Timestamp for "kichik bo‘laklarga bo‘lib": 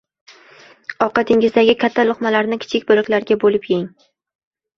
2.65-3.71